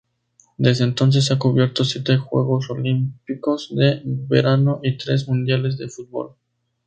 Desde 0.57 0.83
entonces 0.83 1.29
ha 1.29 1.37
cubierto 1.37 1.85
siete 1.85 2.17
Juegos 2.17 2.71
Olímpicos 2.71 3.69
de 3.75 4.01
verano 4.03 4.79
y 4.81 4.97
tres 4.97 5.27
Mundiales 5.27 5.77
de 5.77 5.89
fútbol. 5.89 6.33